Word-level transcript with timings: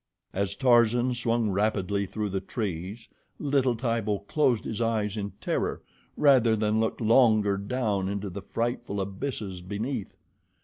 As 0.33 0.55
Tarzan 0.55 1.13
swung 1.13 1.51
rapidly 1.51 2.07
through 2.07 2.29
the 2.29 2.39
trees, 2.41 3.07
little 3.37 3.75
Tibo 3.75 4.17
closed 4.25 4.63
his 4.65 4.81
eyes 4.81 5.15
in 5.15 5.33
terror 5.39 5.83
rather 6.17 6.55
than 6.55 6.79
look 6.79 6.99
longer 6.99 7.55
down 7.55 8.09
into 8.09 8.31
the 8.31 8.41
frightful 8.41 8.99
abysses 8.99 9.61
beneath. 9.61 10.15